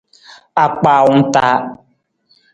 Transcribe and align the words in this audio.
Akpaawung 0.63 1.21
taa. 1.33 1.57